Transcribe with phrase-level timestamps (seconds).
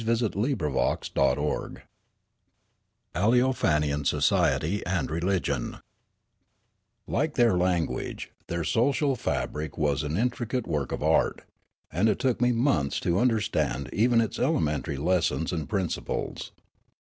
[0.01, 1.81] CHAPTER V
[3.13, 5.77] ALEOFANIAN SOCIETY AND RELIGION
[7.05, 11.43] LIKE their language, their social fabric was an in tricate work of art,
[11.93, 16.51] and it took me months to understand even its elementary lessons and principles.